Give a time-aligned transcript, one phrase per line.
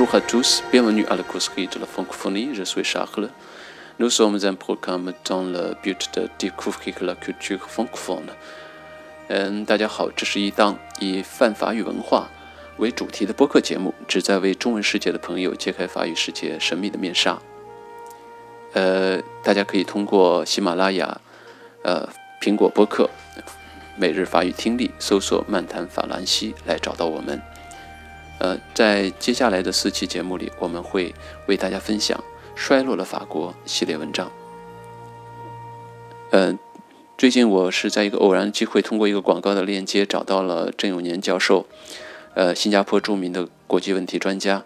[0.00, 3.28] Bonjour à tous, bienvenue à la courserie de la francophonie, je suis Charles.
[3.98, 8.30] Nous sommes un programme dans le but de découvrir la culture francophone.
[9.28, 12.30] 嗯，大家好，这是一档以泛法语文化
[12.78, 17.38] 为主题的播客节目，旨在为中文世界的朋友揭开法语世界神秘的面纱。
[18.72, 21.20] 呃，大家可以通过喜马拉雅、
[21.82, 22.08] 呃
[22.40, 23.10] 苹果播客、
[23.98, 27.38] 每日法语听力搜索“漫谈法兰西”来找到我们。
[28.40, 31.14] 呃，在接下来的四期节目里，我们会
[31.46, 32.18] 为大家分享
[32.54, 34.32] 《衰落的法国》系列文章。
[36.30, 36.58] 嗯，
[37.18, 41.66] 最近我是在一个偶然机会，通过一个广告的链接找到了郑永年教授，
[42.32, 44.64] 呃，新加坡著名的国际问题专家，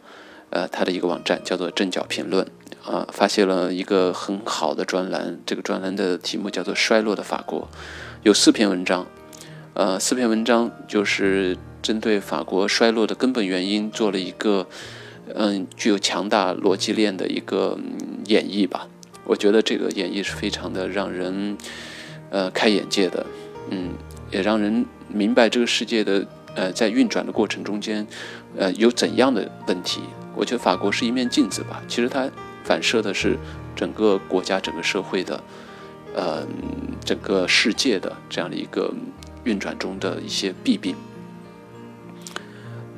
[0.50, 2.46] 呃，他的一个网站叫做“正角评论”，
[2.86, 5.40] 啊，发现了一个很好的专栏。
[5.44, 7.62] 这个专栏的题目叫做《衰落的法国》，
[8.22, 9.04] 有四篇文章，
[9.72, 11.58] 呃，四篇文章就是。
[11.84, 14.66] 针对法国衰落的根本原因做了一个，
[15.34, 17.78] 嗯，具有强大逻辑链的一个
[18.24, 18.88] 演绎吧。
[19.24, 21.58] 我觉得这个演绎是非常的让人，
[22.30, 23.26] 呃，开眼界的，
[23.68, 23.90] 嗯，
[24.30, 28.06] 也让人明白这个世界的，呃，在运转的过程中间，
[28.56, 30.00] 呃，有怎样的问题。
[30.34, 32.30] 我觉得法国是一面镜子吧，其实它
[32.64, 33.36] 反射的是
[33.76, 35.38] 整个国家、整个社会的，
[36.14, 36.46] 呃，
[37.04, 38.90] 整个世界的这样的一个
[39.44, 40.96] 运转中的一些弊病。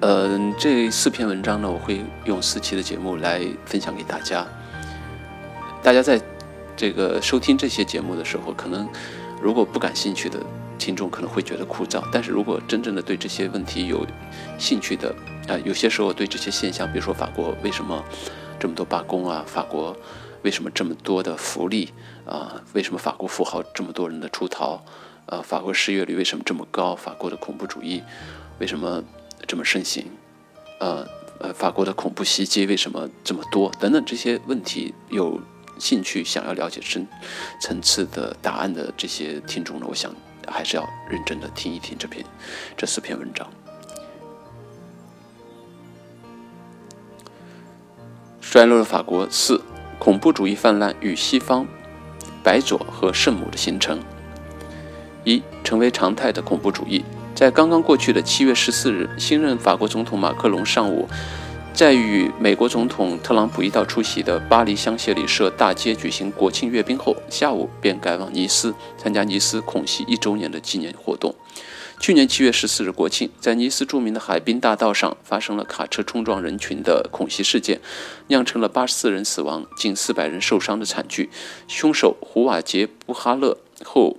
[0.00, 4.46] 嗯，这四篇文章呢，我会用四期的节目来分享给大家。
[5.82, 6.20] 大家在
[6.76, 8.86] 这个收听这些节目的时候，可能
[9.40, 10.38] 如果不感兴趣的
[10.78, 14.06] 听众可能会觉得枯燥，但是如果真正的对这些问题有
[14.58, 15.14] 兴趣的
[15.48, 18.04] 啊，有些时候对这些现象，比如说法国为什么
[18.60, 19.96] 这么多罢工啊，法国
[20.42, 21.94] 为什么这么多的福利
[22.26, 24.84] 啊，为什么法国富豪这么多人的出逃，
[25.24, 28.02] 呃，法国失业率为什么这么高，法国的恐怖主义
[28.58, 29.02] 为什么？
[29.46, 30.04] 这么盛行，
[30.80, 31.06] 呃
[31.38, 33.70] 呃，法国的恐怖袭击为什么这么多？
[33.78, 35.40] 等等这些问题，有
[35.78, 37.06] 兴趣想要了解深
[37.60, 40.14] 层次的答案的这些听众呢，我想
[40.46, 42.24] 还是要认真的听一听这篇
[42.76, 43.48] 这四篇文章。
[48.40, 49.60] 衰落的法国四，
[49.98, 51.66] 恐怖主义泛滥与西方
[52.42, 54.00] 白左和圣母的形成。
[55.24, 57.04] 一，成为常态的恐怖主义。
[57.36, 61.06] 在刚刚过去的七月十四日，新任法国总统马克龙上午，
[61.74, 71.34] 在与美国总统特朗普一道出席的巴黎香榭里舍大街举行国庆阅兵后，下午便赶往尼斯参加尼斯恐袭一周年的纪念活动。
[72.00, 77.82] 去年七月十四日国庆，在尼斯著名的海滨大道上发生了卡车冲撞人群的恐袭事件，
[78.28, 81.28] 酿成了八十四人死亡、近四百人受伤的惨剧。
[81.68, 84.16] 凶手胡瓦杰布哈勒后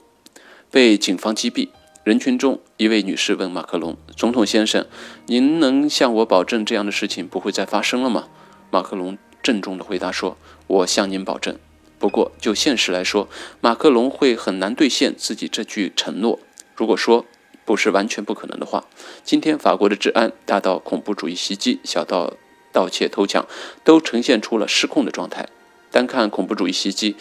[0.69, 1.69] 被警方击毙。
[2.03, 4.85] 人群中，一位女士问马克龙：“总统先生，
[5.25, 8.27] 您能向我保证这样的事情不会再发生了吗？”
[8.69, 11.57] 马克龙郑重地回答说：“我向您保证。
[11.97, 13.27] 不过，就现实来说，
[13.61, 16.37] 马克龙会很难兑现自己这句承诺。
[16.75, 17.25] 如果说
[17.65, 18.85] 不是完全不可能的话，
[19.23, 22.33] 今天法国的治安，大到恐怖主义袭击，小到
[22.71, 23.47] 盗窃偷抢，
[23.83, 25.49] 都呈现出了失控的状态。
[25.89, 27.15] 单看恐怖主义袭击，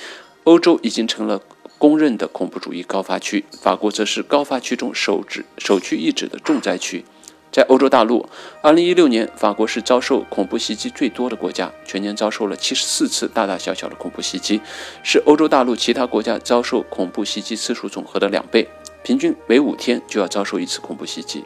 [0.45, 1.41] 欧洲已经成了。”
[1.79, 7.05] 公认的恐怖主义高发区，法国则是高发区中首指首屈一指的重灾区。
[7.53, 8.29] 在欧洲大陆
[8.63, 14.61] ，2016年，法国是遭受恐怖袭击最多的国家，全年遭受了74次大大小小的恐怖袭击，
[15.03, 18.69] 是欧洲大陆其他国家遭受恐怖袭击次数总和的两倍，
[19.03, 21.45] 平均每五天就要遭受一次恐怖袭击。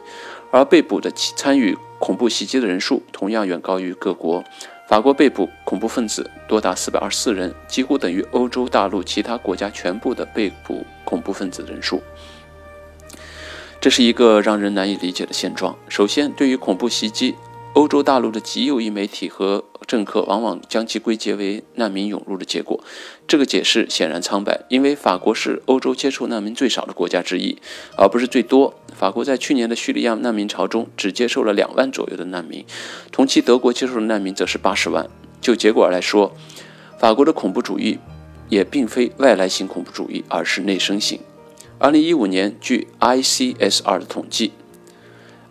[0.49, 4.43] 而被捕的参与恐怖袭击的人数同样远高于各国。
[4.91, 12.03] 法国被捕恐怖分子多达四百二十四人，几乎等于欧洲大陆其他国家全部的被捕恐怖分子人数。
[13.79, 15.73] 这是一个让人难以理解的现状。
[15.87, 17.35] 首先，对于恐怖袭击，
[17.73, 22.83] 欧洲大陆的极右翼媒体和政客往往将其归结为难民涌入的结果。
[23.27, 27.57] 这个解释显然苍白，因为法国是欧洲接受难民最少的国家之一，
[27.97, 28.73] 而不是最多。
[28.93, 32.65] 法国在去年的叙利亚难民潮中只接受了两万左右的难民，
[33.11, 35.09] 同期德国接受的难民则是八十万。
[35.39, 36.35] 就结果来说，
[36.99, 37.97] 法国的恐怖主义
[38.49, 41.19] 也并非外来型恐怖主义，而是内生型。
[41.79, 44.51] 二零一五年，据 ICSR 的统计。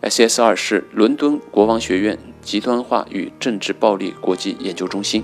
[0.01, 5.23] SSR 是伦敦国王学院极端化与政治暴力国际研究中心。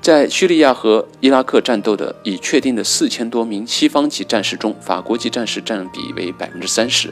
[0.00, 7.10] 在叙利亚和伊拉克战斗的已确定的四千多名西方籍战士中，法国籍战士占比为百分之三十，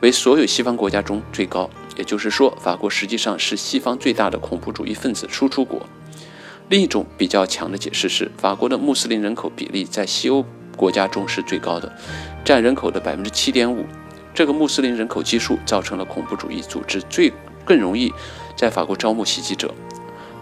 [0.00, 1.70] 为所有西方国家中最高。
[1.96, 5.80] 也就是说，法国实际上是西方最大的恐怖主义分子输出国。
[6.68, 10.44] 另一种比较强的解释是，法国的穆斯林人口比例在西欧
[10.76, 11.90] 国家中是最高的，
[12.44, 13.86] 占人口的百分之七点五。
[14.34, 17.32] 这个穆斯林人口基数造成了恐怖主义组织最
[17.64, 18.12] 更容易
[18.56, 19.72] 在法国招募袭击者，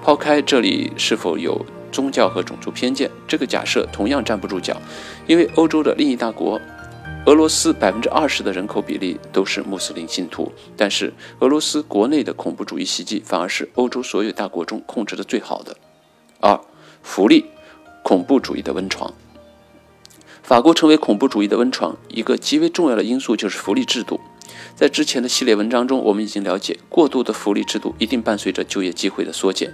[0.02, 4.76] 抛开这里是否有宗教和种族偏见，这个假设同样站不住脚，
[5.26, 6.60] 因为欧洲的另一大国
[7.26, 15.76] 俄罗斯百分之二十的人口比例都是穆斯林信徒，但是俄罗斯国内的恐怖主义袭击反而是欧洲所有大国中控制的最好的。
[16.40, 16.60] 二，
[17.02, 17.44] 福利，
[18.02, 19.14] 恐怖主义的温床。
[20.42, 24.20] 法国成为恐怖主义的温床，一个极为重要的因素就是福利制度。
[24.74, 29.72] 在之前的系列文章中，我们已经了解，过度的福利制度一定伴随着就业机会的缩减。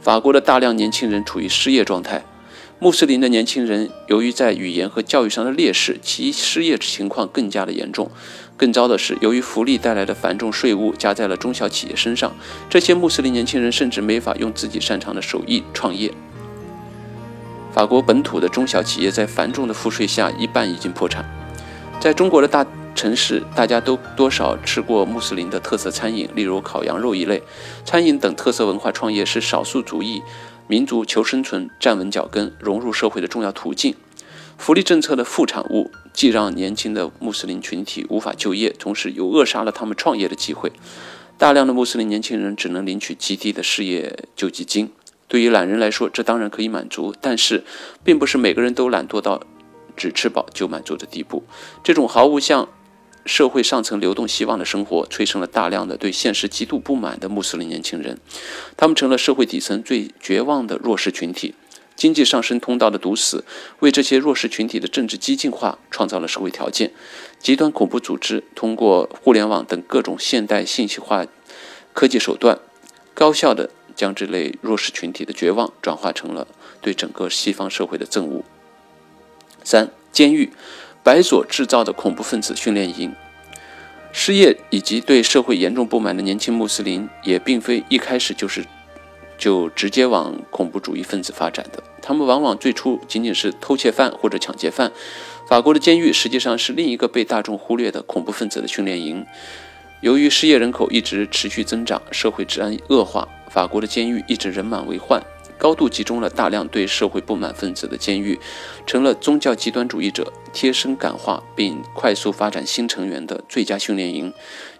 [0.00, 2.24] 法国的大量年轻人处于失业状态，
[2.78, 8.10] 穆斯林的年轻人由于在语言和教育上的劣势，其失业情况更加的严重。
[8.56, 12.34] 更糟的是，由于福利带来的繁重税务加在了中小企业身上，
[12.68, 16.12] 这些穆斯林年轻人甚至没法用自己擅长的手艺创业。
[17.72, 21.24] 法国本土的中小企业在繁重的赋税下，一半已经破产。
[21.98, 27.42] 在中国的大城市，大家都多少吃过穆斯林的特色餐饮，例如烤羊肉一类。
[27.84, 30.22] 餐饮等特色文化创业是少数族裔
[30.66, 33.94] 民族求生存、站稳脚跟、融入社会的重要途径。
[34.58, 40.70] 福利政策的副产物，既让年轻的穆斯林群体无法就业，同时又扼杀了他们创业的机会。
[41.38, 44.92] 大量的穆斯林年轻人只能领取极低的失业救济金。
[45.26, 47.64] 对于懒人来说，这当然可以满足，但是，
[48.04, 49.40] 并不是每个人都懒惰到
[49.96, 51.44] 只吃饱就满足的地步。
[51.82, 52.68] 这种毫无向
[53.26, 58.18] 社会上层流动希望的生活，催生了大量的对现实极度不满的穆斯林年轻人，
[58.76, 61.54] 他们成了社会底层最绝望的弱势群体。
[61.96, 63.44] 经济上升通道的堵死，
[63.80, 66.92] 为这些弱势群体的政治激进化创造了社会条件。
[67.38, 71.26] 极端恐怖组织通过互联网等各种现代信息化
[71.92, 72.58] 科技手段，
[73.14, 73.70] 高效的。
[73.96, 76.46] 将这类弱势群体的绝望转化成了
[76.80, 78.42] 对整个西方社会的憎恶。
[79.62, 80.50] 三、监狱，
[81.02, 83.14] 白左制造的恐怖分子训练营，
[84.12, 88.64] 失业以及对社会严重不满的年轻穆斯林，也并非一开始就是
[89.38, 91.82] 就直接往恐怖主义分子发展的。
[92.02, 94.92] 他们往往最初仅仅是偷窃犯或者抢劫犯。
[95.48, 99.26] 法国的监狱实际上是另一个被大众忽略的恐怖分子的训练营。
[100.00, 103.28] 由于失业人口一直持续增长，社会治安恶化。
[103.48, 105.20] 法国的监狱一直人满为患，
[105.60, 108.40] 高度集中了大量对社会不满分子的监狱，
[108.86, 114.32] 成了宗教极端主义者贴身感化并快速发展新成员的最佳训练营。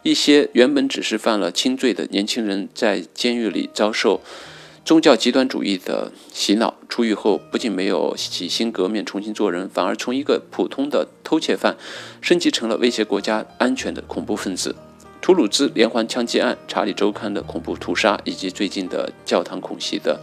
[0.03, 4.23] 一些原本只是犯了轻罪的年轻人，在监狱里遭受
[4.83, 11.77] 宗教极端主义的洗脑，出狱后不仅没有洗心革面重新做人，反而从一个普通的偷窃犯
[12.23, 14.75] 升级成了威胁国家安全的恐怖分子。
[15.21, 20.19] 图鲁兹连环枪击案、查理周刊的恐怖屠杀，以及最近的教堂恐袭的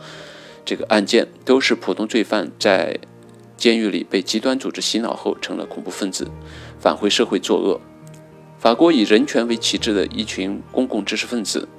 [0.68, 3.00] 这个案件，都是普通罪犯在
[3.56, 6.30] 监狱里被极端组织洗脑后成了恐怖分子，
[6.78, 7.80] 返回社会作恶。
[8.60, 11.70] 法国以人权为旗帜的一群公共知识分子，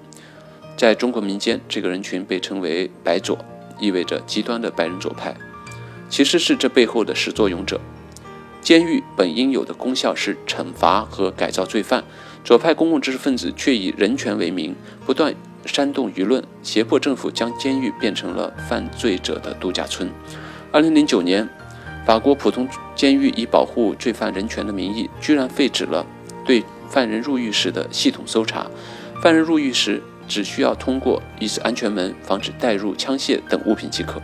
[0.75, 3.37] 在中国民间，这个人群被称为“白左”，
[3.79, 5.37] 意味着极端的白人左派，
[6.09, 7.79] 其实是这背后的始作俑者。
[8.63, 12.03] 监狱本应有的功效是惩罚和改造罪犯。
[12.43, 15.35] 左派公共知识分子却以人权为名，不断
[15.69, 20.11] 煽动舆论，胁迫政府将监狱变成了犯罪者的度假村。
[20.73, 21.49] 二零零九年，
[22.05, 26.05] 法国普通监狱以保护罪犯人权的名义，居然废止了
[26.45, 28.67] 对犯人入狱时的系统搜查。
[29.23, 34.21] 犯人入狱时只需要通过一次安全门，防止带入枪械等物品即可。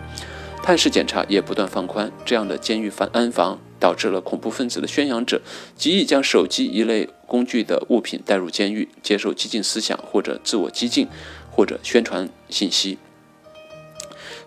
[0.62, 2.10] 探视检查也不断放宽。
[2.24, 3.58] 这样的监狱防安防。
[3.84, 5.42] 导致了恐怖分子的宣扬者
[5.76, 11.06] 极易将手机一类工具的物品带入监狱，接受激进思想或者自我激进，
[11.50, 12.96] 或者宣传信息。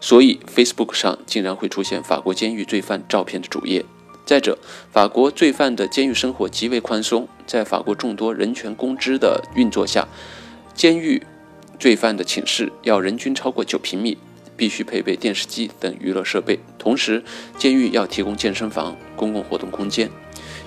[0.01, 3.85] 所以，Facebook 上竟然会出现法国监狱罪犯照片的主页。
[4.25, 4.57] 再者，
[4.91, 10.07] 法国罪犯的监狱生活极为宽松，在法国众多人权公知的运作下，
[10.73, 11.21] 监狱
[11.77, 14.17] 罪犯的寝室要人均超过九平米。
[14.57, 17.23] 必须配备电视机等娱乐设备，同时
[17.57, 20.09] 监狱要提供健身房、公共活动空间。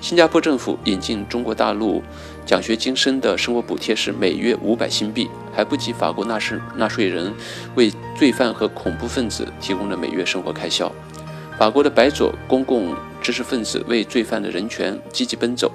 [0.00, 2.02] 新加坡政府引进中国大陆
[2.46, 7.30] 奖学金生的生活补贴是每月五百新币，还不及法国纳税纳税人
[7.74, 10.90] 为罪犯和恐怖分子提供的每月生活开销。
[11.58, 15.70] 法国的白左公共知识分子为罪犯的人权积极奔走，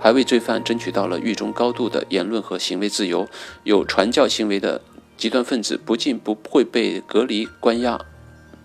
[0.00, 3.28] 还为罪犯争取到了狱中高度的言论和行为自由，
[3.64, 4.80] 有传教行为的。
[5.16, 7.98] 极端分子不仅不会被隔离关押，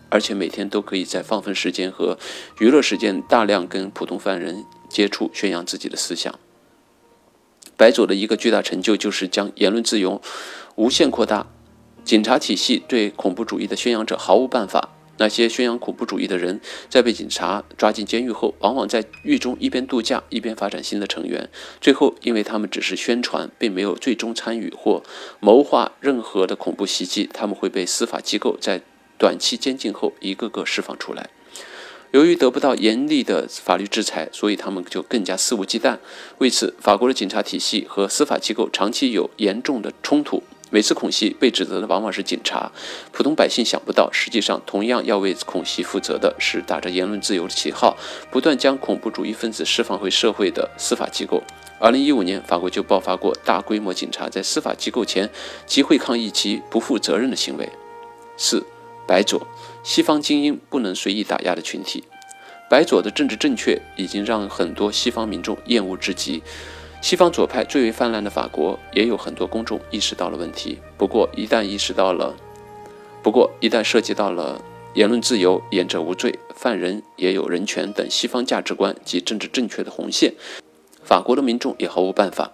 [0.09, 2.17] 而且每天都可以在放风时间和
[2.59, 6.37] 娱乐时间大量跟普通犯人接触，宣扬自己的思想。
[7.77, 10.21] 白左的一个巨大成就就是将言论自由
[10.75, 11.47] 无限扩大，
[12.03, 14.89] 警察体系对恐怖主义的宣扬者毫无办法。
[15.21, 16.59] 那些宣扬恐怖主义的人，
[16.89, 21.47] 在被警察抓进监狱后，往往在狱中一边度假一边发展新的成员。
[21.79, 25.03] 最后，因为他们只是宣传，并没有最终参与或
[25.39, 28.81] 谋划任何的恐怖袭击，他们会被司法机构在
[29.19, 31.29] 短期监禁后一个个释放出来。
[32.09, 35.99] 由于得不到严厉的法律制裁，所以他们就更加肆无忌惮。
[36.39, 40.41] 为此，法国的警察体系和司法机构长期有严重的冲突。
[40.71, 42.71] 每次恐袭被指责的往往是警察，
[43.11, 47.97] 普通百姓想不到，实际上同样要为恐袭负责的是打着言论自由的旗号，
[48.31, 51.43] 不断将恐怖主义分子释放回社会的司法机构。
[51.77, 55.29] 二零一五年，法国就爆发过大规模警察在司法机构前
[55.65, 57.69] 集会抗议其不负责任的行为。
[58.37, 58.65] 四，
[59.05, 59.45] 白左，
[59.83, 62.05] 西方精英不能随意打压的群体。
[62.69, 66.41] 白左的政治正确已经让很多西方民众厌恶至极。
[67.01, 70.77] 西方左派最为泛滥的法国，也有很多公众意识到了问题。
[70.97, 72.35] 不过，一旦意识到了，
[73.23, 80.35] 不过一旦涉及到了言论自由、言者无罪、犯人也有人权等西方价值观及政治正确的红线，
[81.03, 82.51] 法国的民众也毫无办法。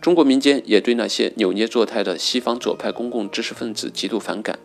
[0.00, 4.58] 中国民间也对那些扭捏作态的西方左派公共知识分子极度反感。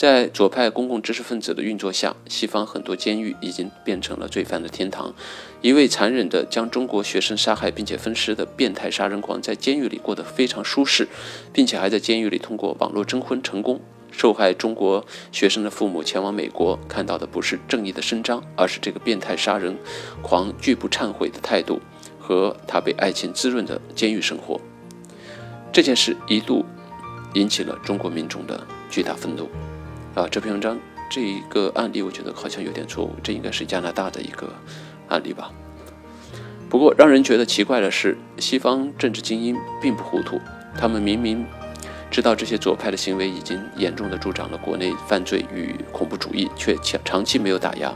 [0.00, 5.12] 在左派公共知识分子的运作下，西方很多监狱已经变成了罪犯的天堂。
[5.60, 11.06] 一位残忍地将中国学生杀害并且分尸的变态杀人狂，在监狱里过得非常舒适，
[11.52, 13.78] 并且还在监狱里通过网络征婚成功。
[14.10, 19.76] 受害中国学生的父母前往美国，看到的不是正义的伸张，而是这个变态杀人
[20.22, 21.78] 狂拒不忏悔的态度
[22.18, 24.58] 和他被爱情滋润的监狱生活。
[25.70, 26.64] 这件事一度
[27.34, 29.46] 引起了中国民众的巨大愤怒。
[30.20, 33.16] 啊，这篇文章这一个案例，我觉得好像有点错误。
[33.22, 34.52] 这应该是加拿大的一个
[35.08, 35.50] 案例吧。
[36.68, 40.38] 不过，让人觉得奇怪的是，西方政治精英并不糊涂，
[40.76, 41.42] 他们明明
[42.10, 47.90] 知道这些左派的行为已经严重的助长了国内犯罪与恐怖主义，却长长期没有打压。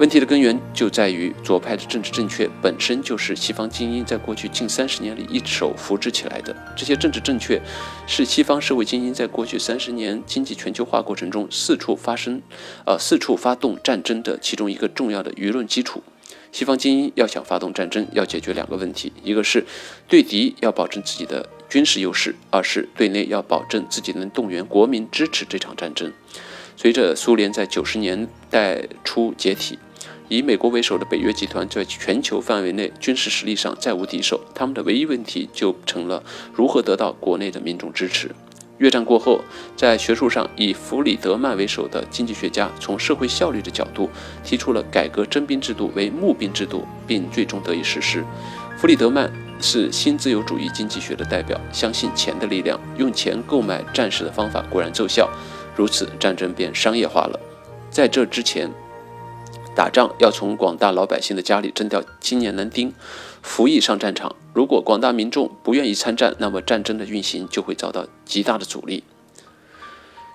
[0.00, 6.56] 问题的根源就在于左派的政治正确本身就是西方精英在过去近三十年里一手扶植起来的。
[6.74, 7.60] 这些政治正确
[8.06, 12.40] 是西方社会精英在过去三十年经济全球化过程中四处发生、
[12.86, 16.02] 呃四处发动战争的其中一个重要的舆论基础。
[16.50, 19.66] 西方精英要想发动战争，要解决两个问题：一个是
[20.08, 26.10] 对敌要保证自己的军事优势；二是对内要保证自己能动员国民支持这场战争。
[26.74, 29.78] 随着苏联在九十年代初解体。
[30.30, 36.22] 以美国为首的北约集团在全球范围内军事实力上再无敌手，他们的唯一问题就成了
[36.54, 38.30] 如何得到国内的民众支持。
[38.78, 39.40] 越战过后，
[39.76, 44.08] 在学术上以弗里德曼为首的经济学家从社会效率的角度
[44.44, 48.24] 提出了改革征兵制度为募兵制度，并最终得以实施。
[48.78, 49.28] 弗里德曼
[49.60, 55.28] 是新自由主义经济学的代表，相信钱的力量，用钱购买战士的方法果然奏效，
[55.74, 57.40] 如此战争便商业化了。
[57.90, 58.70] 在这之前。
[59.74, 62.92] 打仗要从广大老百姓的家里征调青年男丁，
[63.40, 64.36] 服役上战场。
[64.52, 69.04] 如果广大民众不愿意参战，那么战争的运行就会遭到极大的阻力。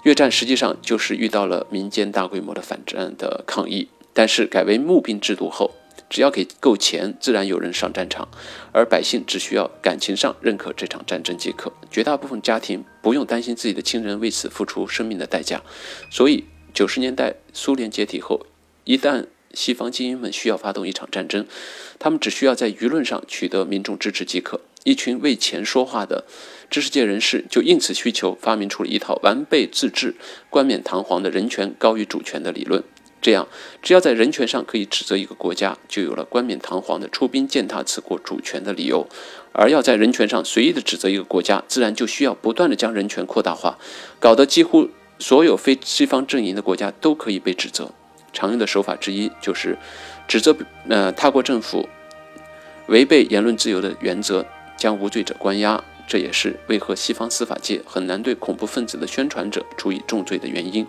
[0.03, 5.71] 越战实际上就是遇到了民间大规模的反战的抗议，但是改为募兵制度后，
[6.09, 8.27] 只要给够钱，自然有人上战场，
[8.71, 11.71] 而百姓只需要感情上认可这场战争即可。
[11.91, 15.61] 绝大部分家庭不用担心自己的亲人为此付出生命的代价。
[16.09, 18.45] 所以九十年代苏联解体后。
[18.85, 21.45] 一旦西方精英们需要发动一场战争，
[21.99, 24.61] 他们只需要在舆论上取得民众支持即可。
[24.83, 26.25] 一群为钱说话的
[26.69, 30.15] 知识界人士就应此需求发明出了一套完备自治、
[30.51, 32.83] 冠冕堂皇的人权高于主权的理论。
[33.19, 33.47] 这样，
[33.81, 39.07] 只要在人权上可以指责一个国家，就有了冠冕堂皇的出兵践踏此国主权的理由；
[39.51, 43.79] 而要在人权上随意的指责一个国家，自然就需要不断的将人权扩大化，
[44.19, 47.91] 搞得几乎所有非西方阵营的国家都可以被指责。
[48.35, 49.75] 常用的手法之一就是
[50.27, 50.55] 指责
[50.87, 51.89] 呃他国政府
[52.87, 54.45] 违背言论自由的原则，
[54.77, 55.83] 将无罪者关押。
[56.07, 60.85] 这也是为何西方司法界很难对恐怖分子的宣传者处以重罪的原因。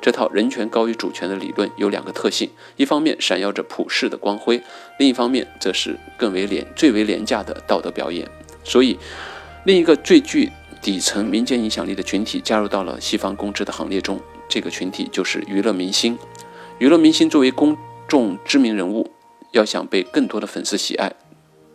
[0.00, 4.62] 这套人权高于主权的理论有两个特性：一方面闪耀着普世的光辉，
[4.98, 8.26] 另一方面则是更为廉、最为廉价的道德表演。
[8.64, 8.98] 所以，
[9.64, 16.18] 另一个最具底层民间影响力的群体加入到了西方公知的行列中，这个群体就是娱乐明星。
[16.80, 17.76] 娱乐明星作为公
[18.08, 19.08] 众知名人物，
[19.52, 21.12] 要想被更多的粉丝喜爱，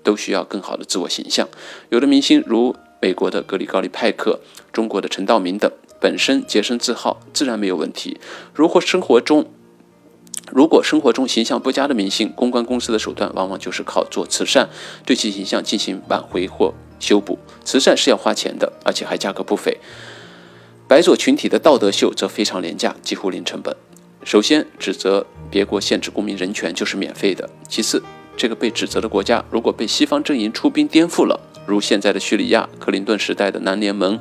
[0.03, 1.47] 都需要更好的自我形象。
[1.87, 4.41] 有的明星如美国的格里高利·派克、
[4.73, 8.19] 中国的陈道明等，本身洁身自好，自然没有问题。
[8.53, 9.45] 如果生活中
[10.51, 14.67] 如果生活中形象不佳的明星，公关公司的手段往往就是靠做慈善，
[15.05, 17.39] 对其形象进行挽回或修补。
[17.63, 19.77] 慈善是要花钱的，而且还价格不菲。
[20.89, 23.73] 白左群体的道德秀则非常廉价，几乎零成本。
[24.29, 27.99] 首先，指责别国限制公民人权就是免费的；其次，
[28.37, 34.19] 这个被指责的国家如果被西方阵营出兵颠覆了，如现在的叙利亚、克林顿时代的南联盟、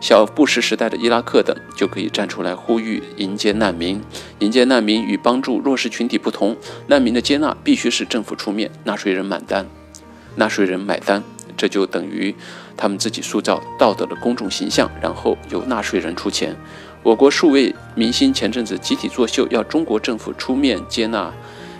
[0.00, 4.00] 小布什时代的伊拉克等，就可以站出来呼吁迎接难民。
[4.38, 6.56] 迎接难民与帮助弱势群体不同，
[6.86, 9.68] 难民的接纳必须是政府出面，纳税人买单，
[10.36, 11.22] 纳税人买单，
[11.58, 12.34] 这就等于
[12.74, 16.56] 他们自己塑造道德的公众形象，然后由纳税人出钱。
[17.02, 21.32] 我国数位明星前阵子集体作秀，要中国政府出面接纳。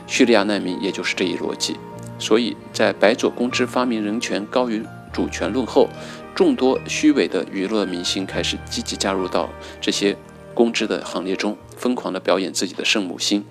[0.08, 1.76] 叙利亚难民，也就是这一逻辑。
[2.18, 5.88] 所以在白左公知发明人权高于主权论后，
[6.34, 9.48] 众多虚伪的娱乐明星开始积极加入到
[9.80, 10.16] 这些
[10.54, 13.44] 公知的行列中，疯狂地表演自己的圣母心，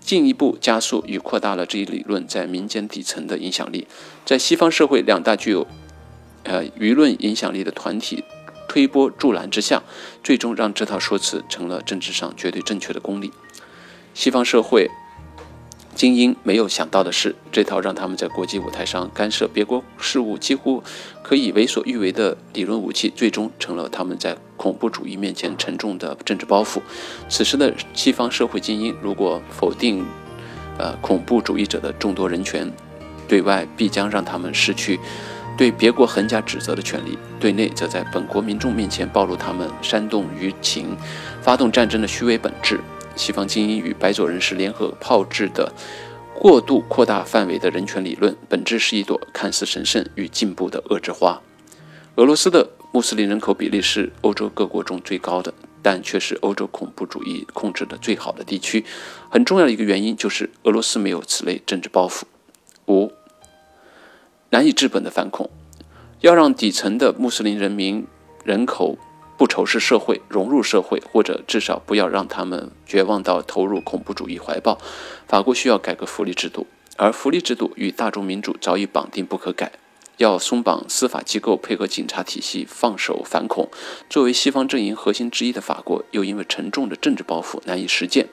[0.00, 3.86] 进一步加速与扩大了这一理论在民间底层的影响力。
[4.26, 5.66] 在西方社会两大具有
[6.42, 8.24] 呃舆论影响力的团体
[8.72, 9.82] 推波助澜之下，
[10.24, 13.30] 最终让这套说辞成了政治上绝对正确的公理。
[14.14, 14.88] 西方社会。
[15.94, 20.82] 精英没有想到的是，这套让他们在国际舞台上干涉别国事务几乎
[21.22, 26.80] 可以为所欲为的理论武器，最终成了他们在恐怖主义面前沉重的政治包袱。
[27.28, 30.02] 此时的西方社会精英，如果否定
[30.78, 32.72] 呃恐怖主义者的众多人权，
[33.28, 34.98] 对外必将让他们失去
[35.56, 40.96] 对别国横加指责的权利；对内则在本国民众面前暴露他们煽动舆情、
[41.40, 42.80] 发动战争的虚伪本质。
[43.14, 45.70] 西方精英与白左人士联合炮制的
[46.34, 51.40] 过度扩大范围的人权理论，本质是一朵看似神圣与进步的恶之花。
[52.16, 58.84] 俄罗斯的穆斯林人口比例是欧洲各国中最高的，但却是欧洲恐怖主义控制的最好的地区。
[59.30, 62.22] 很重要的一个原因就是俄罗斯没有此类政治包袱。
[62.88, 63.12] 五，
[64.52, 65.48] 难以治本的反恐，
[66.20, 68.06] 要让底层的穆斯林人民
[68.44, 68.98] 人口。
[69.38, 74.78] 不仇视社会，融入社会，或者至少不要让他们绝望到投入恐怖主义怀抱。
[75.26, 79.72] 法国需要改革福利制度，而福利制度与大众民主早已绑定不可改。
[80.18, 83.68] 要松绑司法机构，配合警察体系，放手反恐。
[84.08, 88.28] 作为西方阵营核心之一的法国，又因为沉重的政治包袱难以实践。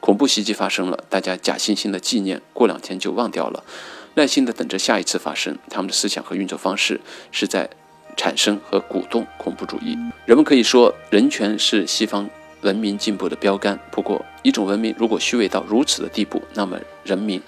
[0.00, 3.64] 恐怖袭击发生了，大家假惺惺的纪念，过两天就忘掉了，
[4.14, 5.58] 耐心的等着下一次发生。
[5.68, 7.68] 他们的思想和运作方式是在。
[8.14, 9.96] 产生和鼓动恐怖主义。
[10.26, 12.28] 人们可以说，人权是西方
[12.60, 13.78] 文明进步的标杆。
[13.90, 17.40] 不过，一种文明如果虚伪到如此的地步，那么人民，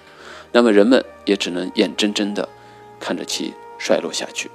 [0.52, 2.48] 那么人们也只能眼睁睁地
[2.98, 4.50] 看着其衰落下去。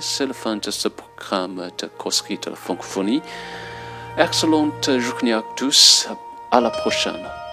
[0.00, 3.20] C'est la fin de ce programme de Cosquito Francophonie.
[4.16, 6.08] Excellente journée à tous.
[6.50, 7.43] À la prochaine.